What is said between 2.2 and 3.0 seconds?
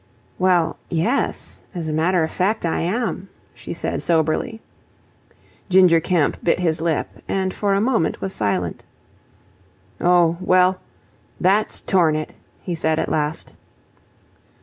of fact I